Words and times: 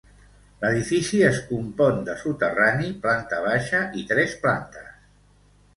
L'edifici 0.61 1.19
es 1.27 1.41
compon 1.49 2.01
de 2.09 2.15
soterrani, 2.23 2.91
planta 3.05 3.45
baixa 3.47 3.87
i 4.03 4.09
tres 4.15 4.37
plantes. 4.47 4.91